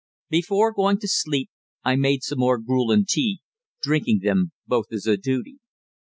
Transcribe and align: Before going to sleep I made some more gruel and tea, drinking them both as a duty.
Before 0.31 0.73
going 0.73 0.97
to 1.01 1.07
sleep 1.07 1.51
I 1.83 1.95
made 1.95 2.23
some 2.23 2.39
more 2.39 2.57
gruel 2.57 2.89
and 2.91 3.07
tea, 3.07 3.39
drinking 3.83 4.21
them 4.23 4.51
both 4.65 4.87
as 4.91 5.05
a 5.05 5.15
duty. 5.15 5.59